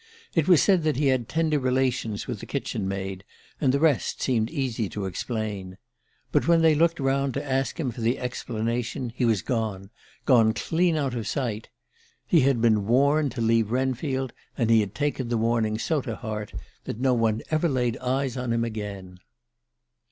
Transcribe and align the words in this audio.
It 0.33 0.47
was 0.47 0.63
said 0.63 0.81
that 0.81 0.95
he 0.95 1.09
had 1.09 1.29
tender 1.29 1.59
relations 1.59 2.25
with 2.25 2.39
the 2.39 2.47
kitchen 2.47 2.87
maid, 2.87 3.23
and 3.61 3.71
the 3.71 3.79
rest 3.79 4.19
seemed 4.19 4.49
easy 4.49 4.89
to 4.89 5.05
explain. 5.05 5.77
But 6.31 6.47
when 6.47 6.63
they 6.63 6.73
looked 6.73 6.99
round 6.99 7.35
to 7.35 7.45
ask 7.45 7.79
him 7.79 7.91
for 7.91 8.01
the 8.01 8.17
explanation 8.17 9.13
he 9.15 9.25
was 9.25 9.43
gone 9.43 9.91
gone 10.25 10.55
clean 10.55 10.95
out 10.97 11.13
of 11.13 11.27
sight. 11.27 11.69
He 12.25 12.39
had 12.39 12.59
been 12.61 12.87
'warned' 12.87 13.33
to 13.33 13.41
leave 13.41 13.69
Wrenfield, 13.69 14.33
and 14.57 14.71
he 14.71 14.79
had 14.79 14.95
taken 14.95 15.27
the 15.27 15.37
warning 15.37 15.77
so 15.77 16.01
to 16.01 16.15
heart 16.15 16.51
that 16.85 16.99
no 16.99 17.13
one 17.13 17.43
ever 17.51 17.69
laid 17.69 17.95
eyes 17.97 18.35
on 18.35 18.51
him 18.51 18.63
again." 18.63 19.19